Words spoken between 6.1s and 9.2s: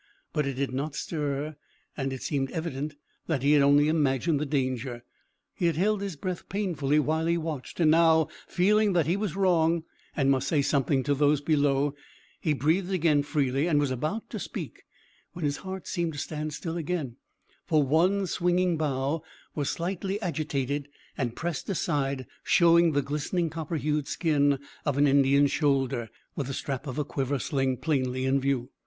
breath painfully while he watched, and now, feeling that he